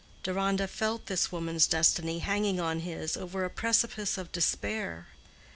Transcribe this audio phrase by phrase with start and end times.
[0.23, 5.09] Deronda felt this woman's destiny hanging on his over a precipice of despair.